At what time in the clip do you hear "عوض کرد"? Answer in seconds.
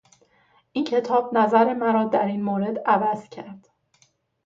2.85-3.69